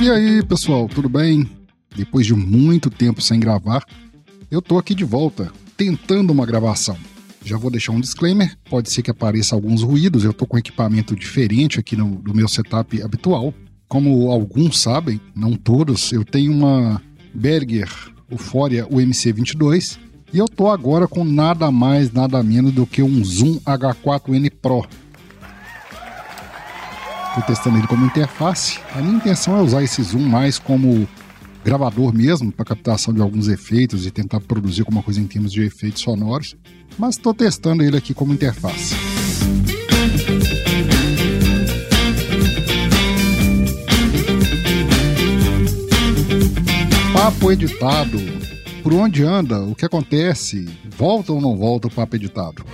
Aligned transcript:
E 0.00 0.10
aí, 0.10 0.42
pessoal, 0.44 0.88
tudo 0.88 1.08
bem? 1.08 1.50
Depois 1.96 2.24
de 2.26 2.34
muito 2.34 2.88
tempo 2.90 3.20
sem 3.20 3.40
gravar, 3.40 3.84
eu 4.50 4.62
tô 4.62 4.78
aqui 4.78 4.94
de 4.94 5.04
volta, 5.04 5.52
tentando 5.76 6.32
uma 6.32 6.46
gravação. 6.46 6.96
Já 7.44 7.56
vou 7.56 7.70
deixar 7.70 7.92
um 7.92 8.00
disclaimer, 8.00 8.56
pode 8.70 8.90
ser 8.90 9.02
que 9.02 9.10
apareça 9.10 9.54
alguns 9.54 9.82
ruídos, 9.82 10.24
eu 10.24 10.32
tô 10.32 10.46
com 10.46 10.56
equipamento 10.56 11.16
diferente 11.16 11.80
aqui 11.80 11.96
no, 11.96 12.16
do 12.16 12.32
meu 12.32 12.46
setup 12.46 13.02
habitual. 13.02 13.52
Como 13.88 14.30
alguns 14.30 14.80
sabem, 14.80 15.20
não 15.34 15.54
todos, 15.54 16.12
eu 16.12 16.24
tenho 16.24 16.52
uma 16.52 17.02
Berger 17.34 17.88
Euphoria 18.30 18.86
UMC22 18.86 19.98
e 20.32 20.38
eu 20.38 20.46
tô 20.46 20.68
agora 20.68 21.08
com 21.08 21.24
nada 21.24 21.70
mais, 21.70 22.12
nada 22.12 22.42
menos 22.42 22.72
do 22.72 22.86
que 22.86 23.02
um 23.02 23.24
Zoom 23.24 23.58
H4N 23.60 24.52
Pro 24.60 24.86
Estou 27.38 27.54
testando 27.54 27.78
ele 27.78 27.86
como 27.86 28.04
interface. 28.04 28.80
A 28.94 29.00
minha 29.00 29.16
intenção 29.16 29.56
é 29.56 29.62
usar 29.62 29.82
esse 29.82 30.02
zoom 30.02 30.20
mais 30.20 30.58
como 30.58 31.06
gravador 31.64 32.12
mesmo, 32.12 32.50
para 32.50 32.64
captação 32.64 33.14
de 33.14 33.20
alguns 33.20 33.46
efeitos 33.46 34.06
e 34.06 34.10
tentar 34.10 34.40
produzir 34.40 34.80
alguma 34.80 35.02
coisa 35.02 35.20
em 35.20 35.26
termos 35.26 35.52
de 35.52 35.62
efeitos 35.62 36.02
sonoros. 36.02 36.56
Mas 36.98 37.16
estou 37.16 37.32
testando 37.32 37.82
ele 37.84 37.96
aqui 37.96 38.12
como 38.12 38.32
interface. 38.32 38.94
Papo 47.12 47.52
editado. 47.52 48.37
Por 48.88 48.94
onde 48.94 49.22
anda? 49.22 49.60
O 49.60 49.74
que 49.74 49.84
acontece? 49.84 50.66
Volta 50.96 51.30
ou 51.30 51.42
não 51.42 51.58
volta 51.58 51.88
o 51.88 51.90
papo 51.90 52.16
editado? 52.16 52.64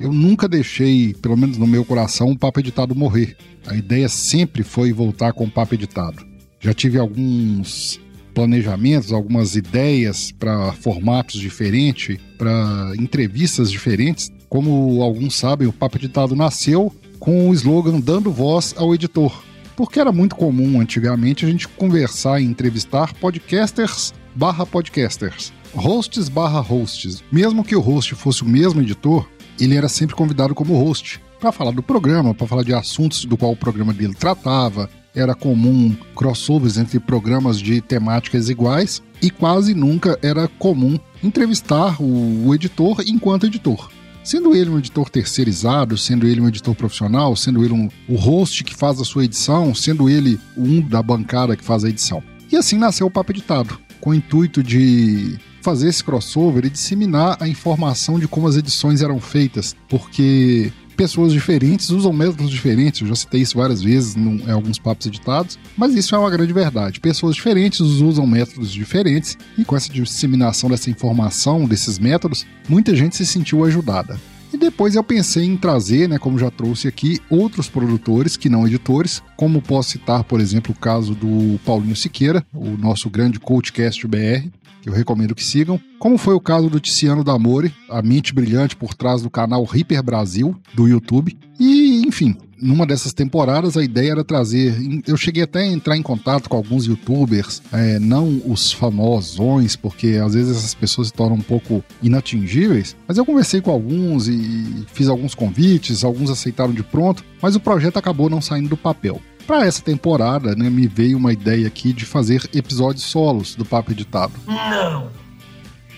eu 0.00 0.10
nunca 0.10 0.48
deixei, 0.48 1.12
pelo 1.20 1.36
menos 1.36 1.58
no 1.58 1.66
meu 1.66 1.84
coração, 1.84 2.30
o 2.30 2.38
papo 2.38 2.60
editado 2.60 2.94
morrer. 2.94 3.36
A 3.66 3.76
ideia 3.76 4.08
sempre 4.08 4.62
foi 4.62 4.90
voltar 4.90 5.34
com 5.34 5.44
o 5.44 5.50
papo 5.50 5.74
editado. 5.74 6.24
Já 6.58 6.72
tive 6.72 6.98
alguns 6.98 8.00
planejamentos, 8.32 9.12
algumas 9.12 9.56
ideias 9.56 10.32
para 10.32 10.72
formatos 10.72 11.38
diferentes, 11.38 12.16
para 12.38 12.94
entrevistas 12.98 13.70
diferentes. 13.70 14.32
Como 14.48 15.02
alguns 15.02 15.34
sabem, 15.34 15.68
o 15.68 15.72
papo 15.74 15.98
editado 15.98 16.34
nasceu 16.34 16.90
com 17.18 17.50
o 17.50 17.52
slogan 17.52 18.00
dando 18.00 18.32
voz 18.32 18.74
ao 18.78 18.94
editor. 18.94 19.43
Porque 19.76 19.98
era 19.98 20.12
muito 20.12 20.36
comum 20.36 20.80
antigamente 20.80 21.44
a 21.44 21.48
gente 21.48 21.66
conversar 21.66 22.40
e 22.40 22.44
entrevistar 22.44 23.12
podcasters 23.14 24.14
barra 24.34 24.66
podcasters, 24.66 25.52
hosts 25.74 26.28
barra 26.28 26.60
hosts. 26.60 27.22
Mesmo 27.30 27.64
que 27.64 27.76
o 27.76 27.80
host 27.80 28.14
fosse 28.14 28.42
o 28.42 28.48
mesmo 28.48 28.80
editor, 28.80 29.28
ele 29.60 29.76
era 29.76 29.88
sempre 29.88 30.14
convidado 30.14 30.54
como 30.54 30.76
host 30.76 31.20
para 31.40 31.52
falar 31.52 31.72
do 31.72 31.82
programa, 31.82 32.34
para 32.34 32.46
falar 32.46 32.62
de 32.62 32.74
assuntos 32.74 33.24
do 33.24 33.36
qual 33.36 33.52
o 33.52 33.56
programa 33.56 33.92
dele 33.92 34.14
tratava. 34.14 34.88
Era 35.14 35.34
comum 35.34 35.94
crossovers 36.16 36.76
entre 36.76 36.98
programas 36.98 37.60
de 37.60 37.80
temáticas 37.80 38.48
iguais 38.48 39.02
e 39.22 39.30
quase 39.30 39.74
nunca 39.74 40.18
era 40.22 40.48
comum 40.48 40.98
entrevistar 41.22 41.96
o, 42.00 42.52
editor 42.54 43.00
enquanto 43.06 43.46
editor. 43.46 43.90
Sendo 44.24 44.56
ele 44.56 44.70
um 44.70 44.78
editor 44.78 45.10
terceirizado, 45.10 45.98
sendo 45.98 46.26
ele 46.26 46.40
um 46.40 46.48
editor 46.48 46.74
profissional, 46.74 47.36
sendo 47.36 47.62
ele 47.62 47.74
um, 47.74 47.90
o 48.08 48.16
host 48.16 48.64
que 48.64 48.74
faz 48.74 48.98
a 48.98 49.04
sua 49.04 49.26
edição, 49.26 49.74
sendo 49.74 50.08
ele 50.08 50.40
um 50.56 50.80
da 50.80 51.02
bancada 51.02 51.54
que 51.54 51.62
faz 51.62 51.84
a 51.84 51.90
edição. 51.90 52.22
E 52.50 52.56
assim 52.56 52.78
nasceu 52.78 53.06
o 53.06 53.10
Papo 53.10 53.32
Editado, 53.32 53.78
com 54.00 54.10
o 54.10 54.14
intuito 54.14 54.62
de 54.62 55.38
fazer 55.60 55.88
esse 55.88 56.02
crossover 56.02 56.64
e 56.64 56.70
disseminar 56.70 57.36
a 57.38 57.46
informação 57.46 58.18
de 58.18 58.26
como 58.26 58.48
as 58.48 58.56
edições 58.56 59.02
eram 59.02 59.20
feitas, 59.20 59.76
porque 59.88 60.72
pessoas 60.94 61.32
diferentes 61.32 61.90
usam 61.90 62.12
métodos 62.12 62.50
diferentes. 62.50 63.00
Eu 63.00 63.08
já 63.08 63.14
citei 63.14 63.42
isso 63.42 63.58
várias 63.58 63.82
vezes 63.82 64.16
em 64.16 64.50
alguns 64.50 64.78
papos 64.78 65.06
editados, 65.06 65.58
mas 65.76 65.94
isso 65.94 66.14
é 66.14 66.18
uma 66.18 66.30
grande 66.30 66.52
verdade. 66.52 67.00
Pessoas 67.00 67.34
diferentes 67.34 67.80
usam 67.80 68.26
métodos 68.26 68.72
diferentes 68.72 69.36
e 69.58 69.64
com 69.64 69.76
essa 69.76 69.92
disseminação 69.92 70.70
dessa 70.70 70.90
informação, 70.90 71.66
desses 71.66 71.98
métodos, 71.98 72.46
muita 72.68 72.94
gente 72.94 73.16
se 73.16 73.26
sentiu 73.26 73.64
ajudada. 73.64 74.18
E 74.54 74.56
depois 74.56 74.94
eu 74.94 75.02
pensei 75.02 75.44
em 75.44 75.56
trazer, 75.56 76.08
né, 76.08 76.16
como 76.16 76.38
já 76.38 76.48
trouxe 76.48 76.86
aqui, 76.86 77.20
outros 77.28 77.68
produtores 77.68 78.36
que 78.36 78.48
não 78.48 78.64
editores, 78.64 79.20
como 79.36 79.60
posso 79.60 79.90
citar, 79.90 80.22
por 80.22 80.40
exemplo, 80.40 80.72
o 80.72 80.78
caso 80.78 81.12
do 81.12 81.58
Paulinho 81.64 81.96
Siqueira, 81.96 82.46
o 82.54 82.76
nosso 82.76 83.10
grande 83.10 83.40
coachcast 83.40 84.06
BR, 84.06 84.48
eu 84.88 84.92
recomendo 84.92 85.34
que 85.34 85.44
sigam, 85.44 85.80
como 85.98 86.18
foi 86.18 86.34
o 86.34 86.40
caso 86.40 86.68
do 86.68 86.80
Tiziano 86.80 87.24
Damore, 87.24 87.74
a 87.88 88.02
mente 88.02 88.34
brilhante 88.34 88.76
por 88.76 88.94
trás 88.94 89.22
do 89.22 89.30
canal 89.30 89.64
Hyper 89.64 90.02
Brasil 90.02 90.56
do 90.74 90.86
YouTube. 90.86 91.36
E, 91.58 92.02
enfim, 92.06 92.36
numa 92.60 92.86
dessas 92.86 93.12
temporadas 93.12 93.76
a 93.76 93.84
ideia 93.84 94.12
era 94.12 94.24
trazer. 94.24 94.74
Eu 95.06 95.16
cheguei 95.16 95.42
até 95.42 95.60
a 95.60 95.66
entrar 95.66 95.96
em 95.96 96.02
contato 96.02 96.48
com 96.48 96.56
alguns 96.56 96.86
youtubers, 96.86 97.62
é, 97.72 97.98
não 97.98 98.40
os 98.46 98.72
famosões, 98.72 99.76
porque 99.76 100.20
às 100.24 100.34
vezes 100.34 100.56
essas 100.56 100.74
pessoas 100.74 101.08
se 101.08 101.12
tornam 101.12 101.36
um 101.36 101.42
pouco 101.42 101.84
inatingíveis, 102.02 102.96
mas 103.06 103.18
eu 103.18 103.26
conversei 103.26 103.60
com 103.60 103.70
alguns 103.70 104.28
e 104.28 104.84
fiz 104.92 105.08
alguns 105.08 105.34
convites, 105.34 106.04
alguns 106.04 106.30
aceitaram 106.30 106.72
de 106.72 106.82
pronto, 106.82 107.24
mas 107.40 107.54
o 107.54 107.60
projeto 107.60 107.98
acabou 107.98 108.30
não 108.30 108.40
saindo 108.40 108.70
do 108.70 108.76
papel. 108.76 109.20
Para 109.46 109.66
essa 109.66 109.82
temporada, 109.82 110.54
né, 110.54 110.70
me 110.70 110.86
veio 110.86 111.18
uma 111.18 111.32
ideia 111.32 111.66
aqui 111.66 111.92
de 111.92 112.06
fazer 112.06 112.48
episódios 112.54 113.04
solos 113.04 113.54
do 113.54 113.64
Papo 113.64 113.92
Editado. 113.92 114.32
Não! 114.46 115.10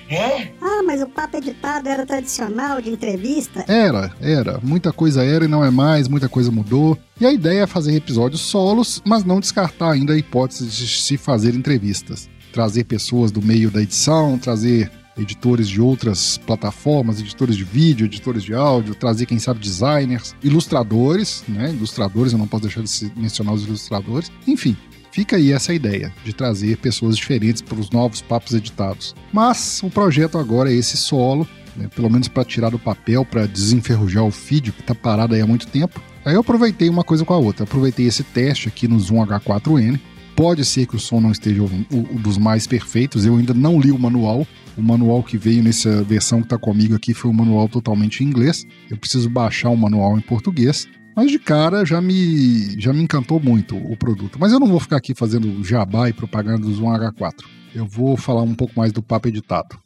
É? 0.09 0.53
Ah, 0.61 0.83
mas 0.85 1.03
o 1.03 1.07
papo 1.09 1.37
editado 1.37 1.89
era 1.89 2.07
tradicional 2.07 2.81
de 2.81 2.91
entrevista? 2.91 3.65
Era, 3.67 4.13
era. 4.21 4.61
Muita 4.63 4.93
coisa 4.93 5.25
era 5.25 5.45
e 5.45 5.49
não 5.49 5.65
é 5.65 5.71
mais, 5.71 6.07
muita 6.07 6.29
coisa 6.29 6.51
mudou. 6.51 6.97
E 7.21 7.27
a 7.27 7.33
ideia 7.33 7.63
é 7.63 7.67
fazer 7.67 7.95
episódios 7.95 8.41
solos, 8.43 9.03
mas 9.05 9.25
não 9.25 9.41
descartar 9.41 9.91
ainda 9.91 10.13
a 10.13 10.17
hipótese 10.17 10.67
de 10.67 10.87
se 10.87 11.17
fazer 11.17 11.57
entrevistas. 11.57 12.29
Trazer 12.53 12.85
pessoas 12.85 13.33
do 13.33 13.43
meio 13.43 13.69
da 13.69 13.83
edição, 13.83 14.39
trazer 14.39 14.91
editores 15.19 15.69
de 15.69 15.81
outras 15.81 16.39
plataformas, 16.39 17.21
editores 17.21 17.57
de 17.57 17.65
vídeo, 17.65 18.05
editores 18.05 18.43
de 18.43 18.55
áudio, 18.55 18.95
trazer, 18.95 19.27
quem 19.27 19.39
sabe, 19.39 19.61
designers, 19.61 20.35
ilustradores, 20.43 21.43
né? 21.49 21.71
Ilustradores, 21.71 22.33
eu 22.33 22.39
não 22.39 22.47
posso 22.47 22.65
deixar 22.65 22.83
de 22.83 23.13
mencionar 23.19 23.55
os 23.55 23.65
ilustradores. 23.65 24.31
Enfim, 24.47 24.77
fica 25.11 25.37
aí 25.37 25.53
essa 25.53 25.73
ideia 25.73 26.13
de 26.25 26.33
trazer 26.33 26.77
pessoas 26.79 27.17
diferentes 27.17 27.63
para 27.63 27.79
os 27.79 27.91
novos 27.91 28.21
papos 28.21 28.53
editados. 28.53 29.15
Mas 29.33 29.83
o 29.83 29.91
projeto 29.91 30.39
agora 30.39 30.71
é 30.71 30.75
esse 30.75 30.97
solo, 30.97 31.49
né? 31.77 31.89
pelo 31.95 32.11
menos 32.11 32.29
para 32.29 32.45
tirar 32.45 32.71
do 32.71 32.79
papel, 32.79 33.25
para 33.25 33.47
desenferrujar 33.47 34.25
o 34.25 34.31
feed 34.31 34.73
que 34.73 34.81
está 34.81 34.95
parado 34.95 35.35
aí 35.35 35.41
há 35.41 35.47
muito 35.47 35.67
tempo. 35.67 36.01
Aí 36.25 36.35
eu 36.35 36.41
aproveitei 36.41 36.89
uma 36.89 37.05
coisa 37.05 37.25
com 37.25 37.33
a 37.33 37.39
outra. 37.39 37.65
Aproveitei 37.65 38.07
esse 38.07 38.25
teste 38.25 38.69
aqui 38.69 38.89
no 38.89 38.99
Zoom 38.99 39.25
H4n. 39.25 39.99
Pode 40.35 40.65
ser 40.65 40.87
que 40.87 40.97
o 40.97 40.99
som 40.99 41.21
não 41.21 41.31
esteja 41.31 41.63
o, 41.63 41.67
o, 41.91 42.19
dos 42.19 42.37
mais 42.37 42.67
perfeitos, 42.67 43.25
eu 43.25 43.37
ainda 43.37 43.55
não 43.55 43.81
li 43.81 43.91
o 43.91 43.99
manual, 43.99 44.47
o 44.77 44.83
manual 44.83 45.23
que 45.23 45.39
veio 45.39 45.63
nessa 45.63 46.03
versão 46.03 46.41
que 46.41 46.47
está 46.47 46.59
comigo 46.59 46.95
aqui 46.95 47.15
foi 47.15 47.31
um 47.31 47.35
manual 47.35 47.69
totalmente 47.69 48.23
em 48.23 48.27
inglês. 48.27 48.65
Eu 48.91 48.97
preciso 48.97 49.31
baixar 49.31 49.71
um 49.71 49.77
manual 49.77 50.19
em 50.19 50.21
português. 50.21 50.87
Mas 51.17 51.31
de 51.31 51.39
cara 51.39 51.85
já 51.85 51.99
me, 51.99 52.79
já 52.79 52.93
me 52.93 53.03
encantou 53.03 53.41
muito 53.41 53.75
o 53.75 53.97
produto. 53.97 54.39
Mas 54.39 54.53
eu 54.53 54.61
não 54.61 54.67
vou 54.67 54.79
ficar 54.79 54.99
aqui 54.99 55.15
fazendo 55.15 55.65
jabá 55.65 56.11
e 56.11 56.13
propaganda 56.13 56.59
do 56.59 56.73
Zoom 56.73 56.89
H4. 56.89 57.43
Eu 57.75 57.87
vou 57.87 58.19
falar 58.19 58.43
um 58.43 58.55
pouco 58.55 58.75
mais 58.77 58.93
do 58.93 59.03
papo 59.03 59.29
editado. 59.29 59.86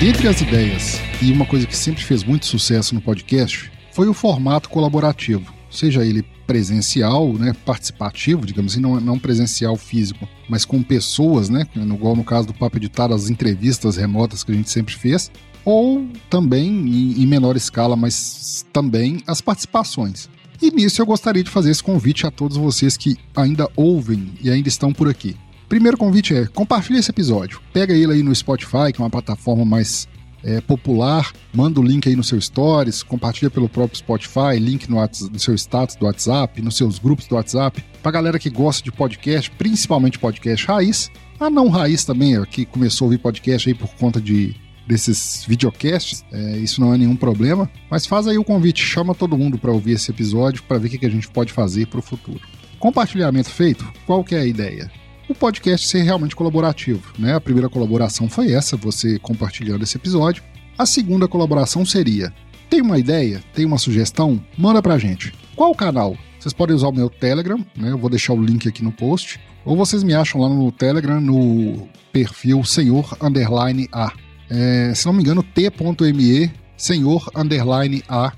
Dentre 0.00 0.28
as 0.28 0.40
ideias, 0.40 0.98
e 1.20 1.30
uma 1.30 1.44
coisa 1.44 1.66
que 1.66 1.76
sempre 1.76 2.02
fez 2.02 2.24
muito 2.24 2.46
sucesso 2.46 2.94
no 2.94 3.02
podcast, 3.02 3.70
foi 3.92 4.08
o 4.08 4.14
formato 4.14 4.70
colaborativo. 4.70 5.52
Seja 5.70 6.02
ele 6.02 6.22
presencial, 6.46 7.34
né, 7.34 7.54
participativo, 7.66 8.46
digamos 8.46 8.72
assim, 8.72 8.80
não, 8.80 8.98
não 8.98 9.18
presencial 9.18 9.76
físico, 9.76 10.26
mas 10.48 10.64
com 10.64 10.82
pessoas, 10.82 11.50
né, 11.50 11.66
igual 11.76 12.16
no 12.16 12.24
caso 12.24 12.46
do 12.46 12.54
Papo 12.54 12.78
Editado, 12.78 13.12
as 13.12 13.28
entrevistas 13.28 13.98
remotas 13.98 14.42
que 14.42 14.50
a 14.50 14.54
gente 14.54 14.70
sempre 14.70 14.94
fez, 14.94 15.30
ou 15.66 16.08
também 16.30 16.70
em, 16.70 17.22
em 17.22 17.26
menor 17.26 17.54
escala, 17.54 17.94
mas 17.94 18.64
também 18.72 19.22
as 19.26 19.42
participações. 19.42 20.30
E 20.62 20.70
nisso 20.70 21.02
eu 21.02 21.06
gostaria 21.06 21.44
de 21.44 21.50
fazer 21.50 21.72
esse 21.72 21.82
convite 21.82 22.26
a 22.26 22.30
todos 22.30 22.56
vocês 22.56 22.96
que 22.96 23.18
ainda 23.36 23.68
ouvem 23.76 24.32
e 24.42 24.48
ainda 24.48 24.68
estão 24.70 24.94
por 24.94 25.10
aqui. 25.10 25.36
Primeiro 25.70 25.96
convite 25.96 26.34
é 26.34 26.46
compartilhe 26.46 26.98
esse 26.98 27.12
episódio. 27.12 27.60
Pega 27.72 27.94
ele 27.94 28.12
aí 28.12 28.22
no 28.24 28.34
Spotify, 28.34 28.92
que 28.92 29.00
é 29.00 29.04
uma 29.04 29.08
plataforma 29.08 29.64
mais 29.64 30.08
é, 30.42 30.60
popular, 30.60 31.32
manda 31.54 31.78
o 31.78 31.82
link 31.84 32.08
aí 32.08 32.16
no 32.16 32.24
seu 32.24 32.40
stories, 32.40 33.04
compartilha 33.04 33.48
pelo 33.48 33.68
próprio 33.68 33.96
Spotify, 33.96 34.58
link 34.58 34.90
no, 34.90 34.96
no 34.96 35.38
seu 35.38 35.54
status 35.54 35.94
do 35.94 36.06
WhatsApp, 36.06 36.60
nos 36.60 36.76
seus 36.76 36.98
grupos 36.98 37.28
do 37.28 37.36
WhatsApp, 37.36 37.84
pra 38.02 38.10
galera 38.10 38.36
que 38.36 38.50
gosta 38.50 38.82
de 38.82 38.90
podcast, 38.90 39.48
principalmente 39.52 40.18
podcast 40.18 40.66
raiz, 40.66 41.08
a 41.38 41.48
não 41.48 41.68
raiz 41.68 42.04
também, 42.04 42.44
que 42.46 42.64
começou 42.64 43.04
a 43.04 43.06
ouvir 43.06 43.18
podcast 43.18 43.68
aí 43.68 43.74
por 43.74 43.94
conta 43.94 44.20
de 44.20 44.56
desses 44.88 45.44
videocasts, 45.46 46.24
é, 46.32 46.58
isso 46.58 46.80
não 46.80 46.92
é 46.92 46.98
nenhum 46.98 47.14
problema, 47.14 47.70
mas 47.88 48.06
faz 48.06 48.26
aí 48.26 48.36
o 48.36 48.42
convite, 48.42 48.82
chama 48.82 49.14
todo 49.14 49.38
mundo 49.38 49.56
para 49.56 49.70
ouvir 49.70 49.92
esse 49.92 50.10
episódio, 50.10 50.64
para 50.64 50.78
ver 50.78 50.88
o 50.88 50.90
que, 50.90 50.98
que 50.98 51.06
a 51.06 51.10
gente 51.10 51.28
pode 51.28 51.52
fazer 51.52 51.86
para 51.86 52.00
o 52.00 52.02
futuro. 52.02 52.40
Compartilhamento 52.80 53.50
feito, 53.50 53.88
qual 54.04 54.24
que 54.24 54.34
é 54.34 54.40
a 54.40 54.46
ideia? 54.46 54.90
O 55.30 55.34
podcast 55.34 55.86
ser 55.86 56.02
realmente 56.02 56.34
colaborativo, 56.34 57.12
né? 57.16 57.34
A 57.34 57.40
primeira 57.40 57.68
colaboração 57.68 58.28
foi 58.28 58.52
essa, 58.52 58.76
você 58.76 59.16
compartilhando 59.20 59.84
esse 59.84 59.96
episódio. 59.96 60.42
A 60.76 60.84
segunda 60.84 61.28
colaboração 61.28 61.86
seria: 61.86 62.34
tem 62.68 62.82
uma 62.82 62.98
ideia, 62.98 63.40
tem 63.54 63.64
uma 63.64 63.78
sugestão? 63.78 64.44
Manda 64.58 64.82
pra 64.82 64.98
gente. 64.98 65.32
Qual 65.54 65.74
canal? 65.74 66.16
Vocês 66.38 66.52
podem 66.52 66.74
usar 66.74 66.88
o 66.88 66.92
meu 66.92 67.08
Telegram, 67.08 67.64
né? 67.76 67.92
Eu 67.92 67.98
vou 67.98 68.10
deixar 68.10 68.32
o 68.32 68.42
link 68.42 68.68
aqui 68.68 68.82
no 68.82 68.90
post. 68.90 69.40
Ou 69.64 69.76
vocês 69.76 70.02
me 70.02 70.14
acham 70.14 70.40
lá 70.40 70.48
no 70.48 70.72
Telegram 70.72 71.20
no 71.20 71.88
perfil 72.12 72.64
Senhor 72.64 73.16
Underline 73.22 73.88
A 73.92 74.12
é, 74.50 74.92
se 74.92 75.06
não 75.06 75.12
me 75.12 75.22
engano, 75.22 75.44
t.me 75.44 76.50
senhor 76.76 77.30
underline 77.36 78.02
a. 78.08 78.32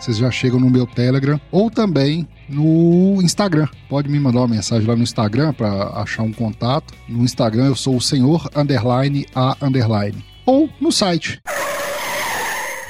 Vocês 0.00 0.16
já 0.16 0.30
chegam 0.30 0.58
no 0.58 0.70
meu 0.70 0.86
Telegram 0.86 1.38
ou 1.52 1.70
também 1.70 2.26
no 2.48 3.20
Instagram. 3.22 3.68
Pode 3.88 4.08
me 4.08 4.18
mandar 4.18 4.40
uma 4.40 4.48
mensagem 4.48 4.86
lá 4.86 4.96
no 4.96 5.02
Instagram 5.02 5.52
para 5.52 5.88
achar 6.00 6.22
um 6.22 6.32
contato. 6.32 6.94
No 7.08 7.24
Instagram 7.24 7.66
eu 7.66 7.76
sou 7.76 7.96
o 7.96 8.00
senhor 8.00 8.48
underline 8.54 9.26
a 9.34 9.56
underline 9.62 10.24
ou 10.46 10.68
no 10.80 10.90
site. 10.90 11.40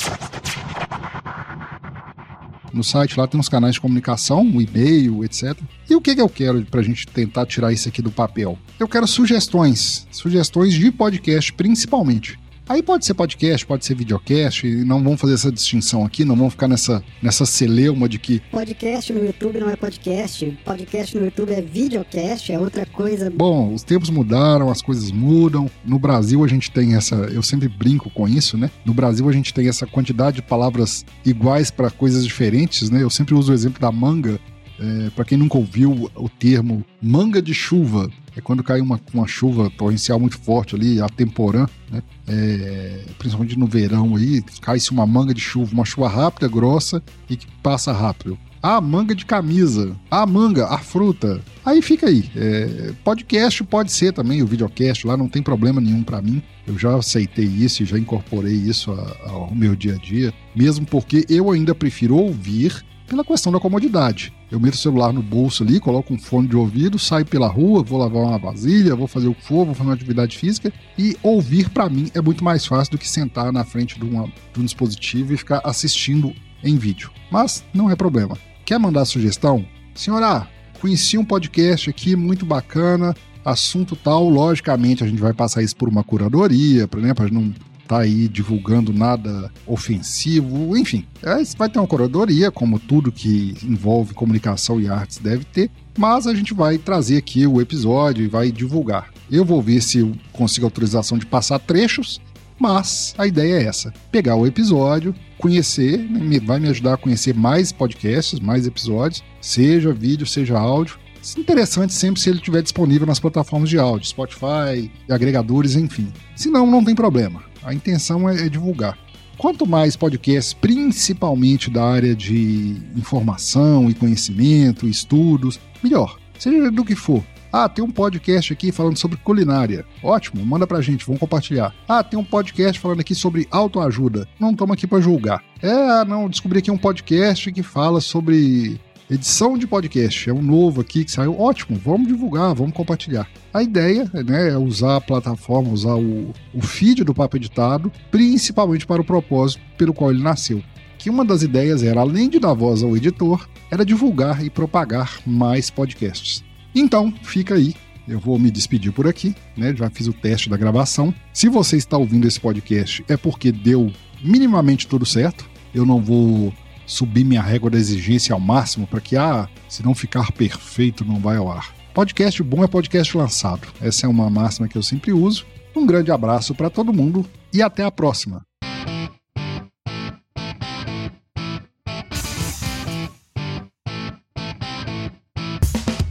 No 2.74 2.86
site 2.86 3.20
lá 3.20 3.28
tem 3.28 3.38
uns 3.38 3.50
canais 3.50 3.76
de 3.76 3.82
comunicação, 3.82 4.44
um 4.44 4.62
e-mail, 4.62 5.26
etc. 5.26 5.60
E 5.90 5.96
o 5.96 6.00
que, 6.00 6.16
que 6.16 6.22
eu 6.22 6.30
quero 6.30 6.64
para 6.66 6.80
a 6.80 6.84
gente 6.84 7.06
tentar 7.08 7.46
tirar 7.46 7.74
isso 7.74 7.90
aqui 7.90 8.02
do 8.02 8.12
papel? 8.12 8.58
Eu 8.80 8.88
quero 8.88 9.06
sugestões, 9.08 10.08
sugestões 10.10 10.74
de 10.74 10.90
podcast 10.90 11.52
principalmente. 11.52 12.40
Aí 12.69 12.84
pode 12.84 13.06
ser 13.06 13.14
podcast, 13.14 13.66
pode 13.66 13.86
ser 13.86 13.96
videocast, 13.96 14.68
e 14.68 14.84
não 14.84 15.02
vamos 15.02 15.22
fazer 15.22 15.36
essa 15.36 15.50
distinção 15.50 16.04
aqui, 16.04 16.25
não 16.25 16.36
vamos 16.36 16.52
ficar 16.52 16.68
nessa, 16.68 17.02
nessa 17.22 17.46
celeuma 17.46 18.10
de 18.10 18.19
que. 18.19 18.42
Podcast 18.52 19.14
no 19.14 19.24
YouTube 19.24 19.58
não 19.58 19.69
é 19.69 19.78
podcast, 19.78 20.58
podcast 20.66 21.18
no 21.18 21.24
YouTube 21.24 21.54
é 21.54 21.62
videocast, 21.62 22.52
é 22.52 22.60
outra 22.60 22.86
coisa. 22.86 23.30
Bom, 23.30 23.74
os 23.74 23.84
tempos 23.84 24.10
mudaram, 24.10 24.69
as 24.69 24.81
coisas 24.81 25.12
mudam. 25.12 25.72
No 25.86 25.98
Brasil 25.98 26.44
a 26.44 26.48
gente 26.48 26.69
tem 26.69 26.96
essa. 26.96 27.16
Eu 27.16 27.42
sempre 27.42 27.69
brinco 27.69 28.10
com 28.10 28.28
isso, 28.28 28.58
né? 28.58 28.70
No 28.84 28.94
Brasil 28.94 29.30
a 29.30 29.31
gente 29.31 29.54
tem 29.54 29.70
essa 29.70 29.88
quantidade 29.88 30.38
de 30.38 30.42
palavras 30.42 31.06
iguais 31.25 31.72
para 31.72 31.90
coisas 31.90 32.25
diferentes, 32.25 32.90
né? 32.90 33.02
Eu 33.02 33.10
sempre 33.10 33.34
uso 33.34 33.54
o 33.54 33.56
exemplo 33.56 33.80
da 33.80 33.94
manga. 33.94 34.38
É, 34.79 35.09
para 35.09 35.25
quem 35.25 35.38
nunca 35.38 35.57
ouviu 35.57 36.09
o 36.15 36.29
termo 36.29 36.85
manga 37.01 37.41
de 37.41 37.53
chuva, 37.53 38.09
é 38.35 38.41
quando 38.41 38.63
cai 38.63 38.79
uma, 38.79 39.00
uma 39.13 39.27
chuva 39.27 39.69
torrencial 39.71 40.19
muito 40.19 40.38
forte 40.38 40.75
ali, 40.75 41.01
a 41.01 41.09
temporã, 41.09 41.65
né? 41.91 42.03
É, 42.27 43.06
principalmente 43.18 43.57
no 43.57 43.65
verão 43.65 44.15
aí, 44.15 44.44
cai-se 44.62 44.91
uma 44.91 45.07
manga 45.07 45.33
de 45.33 45.41
chuva, 45.41 45.74
uma 45.74 45.85
chuva 45.85 46.07
rápida, 46.07 46.47
grossa 46.47 47.01
e 47.29 47.35
que 47.35 47.47
passa 47.63 47.91
rápido. 47.91 48.38
Ah, 48.62 48.81
manga 48.81 49.13
de 49.13 49.25
camisa. 49.25 49.95
Ah, 50.09 50.25
manga, 50.25 50.68
a 50.68 50.77
fruta. 50.79 51.41
Aí 51.63 51.81
fica 51.81 52.07
aí. 52.07 52.29
É, 52.35 52.91
podcast 53.03 53.63
pode 53.63 53.91
ser 53.91 54.13
também, 54.13 54.41
o 54.41 54.47
videocast 54.47 55.06
lá, 55.06 55.15
não 55.15 55.29
tem 55.29 55.41
problema 55.41 55.79
nenhum 55.79 56.03
para 56.03 56.21
mim. 56.21 56.41
Eu 56.65 56.77
já 56.77 56.95
aceitei 56.95 57.45
isso 57.45 57.83
e 57.83 57.85
já 57.85 57.97
incorporei 57.97 58.53
isso 58.53 58.91
ao 59.25 59.53
meu 59.56 59.75
dia 59.75 59.94
a 59.94 59.97
dia, 59.97 60.33
mesmo 60.56 60.85
porque 60.85 61.25
eu 61.29 61.51
ainda 61.51 61.74
prefiro 61.74 62.18
ouvir 62.18 62.83
pela 63.07 63.24
questão 63.24 63.51
da 63.51 63.59
comodidade. 63.59 64.33
Eu 64.51 64.59
meto 64.59 64.75
o 64.75 64.77
celular 64.77 65.12
no 65.12 65.21
bolso 65.21 65.63
ali, 65.63 65.80
coloco 65.80 66.13
um 66.13 66.19
fone 66.19 66.48
de 66.48 66.56
ouvido, 66.56 67.00
saio 67.00 67.25
pela 67.25 67.48
rua, 67.48 67.81
vou 67.81 68.00
lavar 68.00 68.21
uma 68.24 68.38
vasilha, 68.38 68.95
vou 68.95 69.07
fazer 69.07 69.27
o 69.27 69.33
que 69.33 69.44
for, 69.44 69.65
vou 69.65 69.74
fazer 69.74 69.89
uma 69.89 69.95
atividade 69.95 70.38
física 70.38 70.71
e 70.98 71.18
ouvir 71.24 71.69
para 71.69 71.89
mim 71.89 72.12
é 72.13 72.21
muito 72.21 72.44
mais 72.44 72.65
fácil 72.65 72.92
do 72.92 72.98
que 72.98 73.09
sentar 73.09 73.51
na 73.51 73.63
frente 73.63 74.00
de, 74.00 74.06
uma, 74.06 74.27
de 74.54 74.59
um 74.59 74.65
dispositivo 74.65 75.33
e 75.33 75.38
ficar 75.38 75.62
assistindo 75.63 76.33
em 76.63 76.77
vídeo. 76.77 77.09
Mas 77.31 77.63
não 77.74 77.89
é 77.89 77.95
problema. 77.95 78.38
Quer 78.65 78.80
mandar 78.80 79.06
sugestão? 79.06 79.65
Senhora, 79.95 80.48
conheci 80.80 81.18
um 81.18 81.25
podcast 81.25 81.89
aqui 81.89 82.15
muito 82.15 82.45
bacana, 82.45 83.15
assunto 83.44 83.95
tal, 83.95 84.30
logicamente 84.30 85.03
a 85.03 85.07
gente 85.07 85.21
vai 85.21 85.33
passar 85.33 85.62
isso 85.62 85.75
por 85.75 85.88
uma 85.88 86.03
curadoria, 86.03 86.88
para 86.88 87.00
né, 87.00 87.13
não 87.31 87.53
tá 87.88 88.00
aí 88.00 88.28
divulgando 88.28 88.94
nada 88.94 89.51
ofensivo, 89.66 90.78
enfim. 90.78 91.06
É, 91.24 91.42
vai 91.57 91.69
ter 91.69 91.80
uma 91.80 91.88
curadoria, 91.88 92.51
como 92.51 92.80
tudo 92.80 93.12
que 93.12 93.56
envolve 93.63 94.13
comunicação 94.13 94.80
e 94.80 94.88
artes 94.88 95.18
deve 95.18 95.45
ter, 95.45 95.72
mas 95.98 96.28
a 96.28 96.34
gente 96.34 96.54
vai 96.54 96.78
trazer 96.78 97.18
aqui 97.18 97.48
o 97.48 97.62
episódio 97.62 98.24
e 98.24 98.28
vai 98.28 98.51
divulgar. 98.51 99.12
Eu 99.31 99.44
vou 99.44 99.62
ver 99.62 99.81
se 99.81 100.10
consigo 100.31 100.66
autorização 100.66 101.18
de 101.18 101.25
passar 101.25 101.60
trechos, 101.60 102.22
mas 102.60 103.13
a 103.18 103.25
ideia 103.28 103.56
é 103.56 103.63
essa: 103.63 103.94
pegar 104.12 104.36
o 104.36 104.45
episódio, 104.45 105.13
conhecer, 105.38 105.98
né, 105.98 106.39
vai 106.39 106.60
me 106.60 106.68
ajudar 106.69 106.94
a 106.94 106.98
conhecer 106.98 107.34
mais 107.34 107.72
podcasts, 107.72 108.39
mais 108.39 108.68
episódios, 108.68 109.24
seja 109.42 109.94
vídeo, 109.94 110.25
seja 110.25 110.57
áudio. 110.57 110.98
Interessante 111.38 111.94
sempre 111.94 112.22
se 112.22 112.30
ele 112.30 112.38
estiver 112.38 112.62
disponível 112.62 113.06
nas 113.06 113.19
plataformas 113.19 113.69
de 113.69 113.78
áudio, 113.78 114.07
Spotify, 114.07 114.89
agregadores, 115.10 115.75
enfim. 115.75 116.07
Se 116.36 116.50
não, 116.50 116.66
não 116.66 116.84
tem 116.84 116.95
problema. 116.95 117.44
A 117.68 117.74
intenção 117.74 118.30
é, 118.30 118.46
é 118.46 118.50
divulgar. 118.50 118.98
Quanto 119.38 119.68
mais 119.68 119.98
podcasts, 119.98 120.54
principalmente 120.54 121.69
da 121.69 121.84
área 121.84 122.16
de 122.16 122.78
informação 122.96 123.90
e 123.90 123.94
conhecimento, 123.94 124.88
estudos, 124.88 125.60
melhor. 125.84 126.18
Seja 126.40 126.72
do 126.72 126.86
que 126.86 126.96
for. 126.96 127.22
Ah, 127.52 127.68
tem 127.68 127.84
um 127.84 127.92
podcast 127.92 128.54
aqui 128.54 128.72
falando 128.72 128.96
sobre 128.96 129.18
culinária. 129.18 129.86
Ótimo, 130.02 130.46
manda 130.46 130.66
pra 130.66 130.80
gente, 130.80 131.06
vamos 131.06 131.19
compartilhar. 131.19 131.74
Ah, 131.90 132.04
tem 132.04 132.18
um 132.18 132.24
podcast 132.24 132.80
falando 132.80 133.02
aqui 133.02 133.14
sobre 133.14 133.46
autoajuda. 133.52 134.28
Não 134.40 134.52
estamos 134.52 134.74
aqui 134.74 134.88
para 134.88 135.02
julgar. 135.02 135.44
É, 135.62 136.06
não, 136.06 136.30
descobri 136.30 136.60
aqui 136.60 136.72
um 136.72 136.77
podcast 136.77 137.51
que 137.51 137.63
fala 137.63 138.00
sobre 138.00 138.80
edição 139.10 139.58
de 139.58 139.66
podcast. 139.66 140.30
É 140.30 140.34
um 140.34 140.42
novo 140.42 140.82
aqui 140.82 141.06
que 141.06 141.12
saiu. 141.12 141.40
Ótimo, 141.40 141.78
vamos 141.78 142.08
divulgar, 142.08 142.54
vamos 142.54 142.74
compartilhar. 142.74 143.28
A 143.54 143.64
ideia 143.64 144.10
né, 144.14 144.50
é 144.50 144.58
usar 144.58 144.98
a 144.98 145.02
plataforma, 145.02 145.72
usar 145.72 145.96
o, 145.96 146.34
o 146.54 146.62
feed 146.62 147.04
do 147.04 147.14
Papo 147.14 147.38
Editado, 147.38 147.92
principalmente 148.12 148.86
para 148.86 149.02
o 149.02 149.06
propósito 149.06 149.62
pelo 149.78 149.94
qual 149.94 150.12
ele 150.12 150.22
nasceu. 150.22 150.62
Que 150.98 151.10
uma 151.10 151.24
das 151.24 151.44
ideias 151.44 151.84
era, 151.84 152.02
além 152.02 152.30
de 152.30 152.40
dar 152.40 152.54
voz 152.54 152.84
ao 152.84 152.98
editor, 152.98 153.48
era 153.72 153.86
divulgar 153.86 154.44
e 154.44 154.50
propagar 154.50 155.20
mais 155.26 155.70
podcasts. 155.70 156.44
Então, 156.74 157.14
fica 157.24 157.56
aí. 157.56 157.74
Eu 158.08 158.20
vou 158.20 158.40
me 158.40 158.50
despedir 158.50 158.94
por 158.94 159.06
aqui, 159.06 159.36
né? 159.56 159.76
Já 159.76 159.90
fiz 159.90 160.08
o 160.08 160.14
teste 160.14 160.50
da 160.50 160.56
gravação. 160.56 161.14
Se 161.34 161.50
você 161.50 161.76
está 161.76 161.98
ouvindo 161.98 162.26
esse 162.26 162.40
podcast, 162.40 163.04
é 163.08 163.18
porque 163.18 163.52
deu 163.52 163.92
minimamente 164.24 164.88
tudo 164.88 165.06
certo. 165.06 165.48
Eu 165.76 165.86
não 165.86 166.02
vou 166.02 166.54
subir 166.88 167.25
minha 167.25 167.41
régua 167.41 167.70
da 167.70 167.77
exigência 167.77 168.34
ao 168.34 168.39
máximo 168.39 168.88
para 168.88 169.01
que, 169.01 169.17
ah, 169.17 169.48
se 169.67 169.84
não 169.84 169.94
ficar 169.94 170.32
perfeito, 170.32 171.06
não 171.06 171.20
vai 171.20 171.36
ao 171.36 171.51
ar. 171.51 171.75
Podcast 171.94 172.41
bom 172.41 172.63
é 172.63 172.67
podcast 172.67 173.15
lançado. 173.15 173.67
Essa 173.82 174.06
é 174.06 174.10
uma 174.10 174.29
máxima 174.29 174.67
que 174.67 174.77
eu 174.77 174.84
sempre 174.84 175.12
uso. 175.12 175.46
Um 175.75 175.86
grande 175.86 176.12
abraço 176.12 176.56
para 176.56 176.70
todo 176.70 176.94
mundo 176.94 177.25
e 177.53 177.62
até 177.62 177.84
a 177.84 177.91
próxima. 177.91 178.41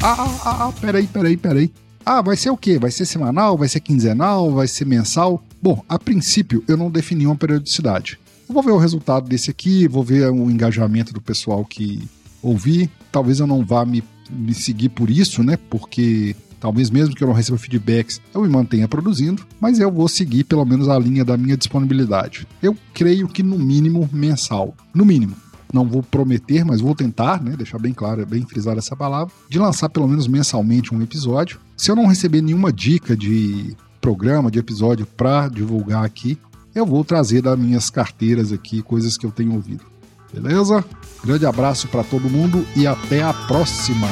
Ah, 0.09 0.15
ah, 0.19 0.41
ah, 0.45 0.69
ah, 0.69 0.73
peraí, 0.81 1.07
peraí, 1.09 1.37
peraí. 1.37 1.73
Ah, 2.05 2.23
vai 2.23 2.37
ser 2.37 2.51
o 2.51 2.57
quê? 2.57 2.79
Vai 2.79 2.93
ser 2.93 3.07
semanal? 3.07 3.57
Vai 3.57 3.69
ser 3.69 3.81
quinzenal? 3.81 4.53
Vai 4.53 4.69
ser 4.69 4.85
mensal? 4.85 5.43
Bom, 5.61 5.83
a 5.89 5.99
princípio 5.99 6.63
eu 6.69 6.77
não 6.77 6.89
defini 6.89 7.27
uma 7.27 7.35
periodicidade. 7.35 8.17
Vou 8.49 8.63
ver 8.63 8.71
o 8.71 8.79
resultado 8.79 9.29
desse 9.29 9.51
aqui, 9.51 9.89
vou 9.89 10.05
ver 10.05 10.31
o 10.31 10.51
engajamento 10.51 11.13
do 11.13 11.21
pessoal 11.21 11.65
que 11.65 12.09
ouvi. 12.43 12.91
Talvez 13.11 13.41
eu 13.41 13.47
não 13.47 13.65
vá 13.65 13.85
me, 13.85 14.03
me 14.31 14.55
seguir 14.55 14.91
por 14.91 15.11
isso, 15.11 15.43
né? 15.43 15.59
Porque 15.69 16.37
talvez 16.61 16.91
mesmo 16.91 17.15
que 17.15 17.23
eu 17.23 17.29
não 17.29 17.35
receba 17.35 17.59
feedbacks, 17.59 18.21
eu 18.33 18.43
me 18.43 18.49
mantenha 18.49 18.89
produzindo, 18.89 19.45
mas 19.61 19.79
eu 19.79 19.91
vou 19.91 20.09
seguir 20.09 20.45
pelo 20.45 20.65
menos 20.65 20.89
a 20.89 20.99
linha 20.99 21.25
da 21.25 21.37
minha 21.37 21.57
disponibilidade. 21.57 22.47
Eu 22.63 22.77
creio 22.95 23.29
que 23.29 23.43
no 23.43 23.59
mínimo 23.59 24.09
mensal. 24.13 24.75
No 24.95 25.05
mínimo. 25.05 25.37
não 25.73 25.87
vou 25.87 26.03
prometer, 26.03 26.65
mas 26.65 26.81
vou 26.81 26.95
tentar, 26.95 27.43
né? 27.43 27.55
Deixar 27.57 27.79
bem 27.79 27.93
claro, 27.93 28.25
bem 28.25 28.47
frisar 28.47 28.79
essa 28.79 28.97
palavra, 28.97 29.35
de 29.49 29.59
lançar 29.59 29.89
pelo 29.89 30.09
menos 30.09 30.29
mensalmente 30.29 30.95
um 30.95 31.03
episódio. 31.03 31.61
Se 31.77 31.91
eu 31.91 31.97
não 31.97 32.07
receber 32.07 32.41
nenhuma 32.41 32.73
dica 32.73 33.17
de 33.17 33.77
programa, 34.01 34.51
de 34.51 34.59
episódio 34.59 35.05
para 35.05 35.49
divulgar 35.49 36.05
aqui, 36.05 36.39
eu 36.77 36.85
vou 36.85 37.03
trazer 37.03 37.41
das 37.41 37.59
minhas 37.59 37.89
carteiras 37.89 38.53
aqui 38.53 38.83
coisas 38.83 39.17
que 39.17 39.25
eu 39.25 39.31
tenho 39.31 39.55
ouvido. 39.55 39.85
Beleza? 40.33 40.85
Grande 41.25 41.47
abraço 41.47 41.89
para 41.89 42.05
todo 42.05 42.29
mundo 42.29 42.67
e 42.77 42.87
até 42.87 43.23
a 43.23 43.33
próxima. 43.33 44.09